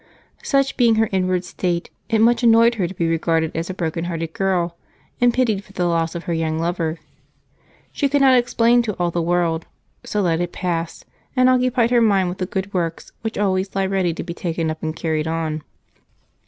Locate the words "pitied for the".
5.31-5.85